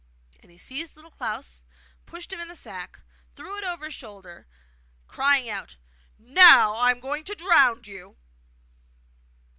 [0.41, 1.61] And he seized Little Klaus,
[2.07, 3.01] pushed him in the sack,
[3.35, 4.47] threw it over his shoulder,
[5.07, 5.77] crying out
[6.17, 8.17] 'Now I am going to drown you!